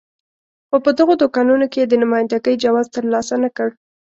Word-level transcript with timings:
خو 0.67 0.75
په 0.85 0.91
دغو 0.97 1.13
دوکانونو 1.21 1.65
کې 1.71 1.79
یې 1.81 1.89
د 1.89 1.93
نماینده 2.03 2.37
ګۍ 2.45 2.55
جواز 2.63 2.85
ترلاسه 2.95 3.35
نه 3.43 3.49
کړ. 3.57 3.69